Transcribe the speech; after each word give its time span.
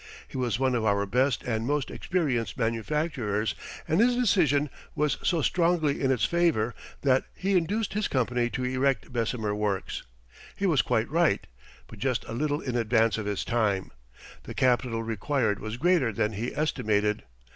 He 0.27 0.35
was 0.35 0.57
one 0.57 0.73
of 0.73 0.83
our 0.83 1.05
best 1.05 1.43
and 1.43 1.67
most 1.67 1.91
experienced 1.91 2.57
manufacturers, 2.57 3.53
and 3.87 3.99
his 3.99 4.15
decision 4.15 4.71
was 4.95 5.19
so 5.21 5.43
strongly 5.43 6.01
in 6.01 6.11
its 6.11 6.25
favor 6.25 6.73
that 7.03 7.25
he 7.35 7.55
induced 7.55 7.93
his 7.93 8.07
company 8.07 8.49
to 8.49 8.63
erect 8.63 9.13
Bessemer 9.13 9.53
works. 9.53 10.01
He 10.55 10.65
was 10.65 10.81
quite 10.81 11.07
right, 11.07 11.45
but 11.85 11.99
just 11.99 12.25
a 12.25 12.33
little 12.33 12.61
in 12.61 12.75
advance 12.75 13.19
of 13.19 13.27
his 13.27 13.45
time. 13.45 13.91
The 14.41 14.55
capital 14.55 15.03
required 15.03 15.59
was 15.59 15.77
greater 15.77 16.11
than 16.11 16.33
he 16.33 16.51
estimated. 16.55 17.21